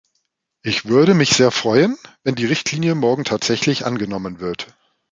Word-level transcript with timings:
Ich 0.63 0.85
würde 0.85 1.13
mich 1.13 1.29
sehr 1.29 1.51
freuen, 1.51 1.95
wenn 2.23 2.33
die 2.33 2.47
Richtlinie 2.47 2.95
morgen 2.95 3.23
tatsächlich 3.23 3.85
angenommen 3.85 4.39
wird. 4.39 4.75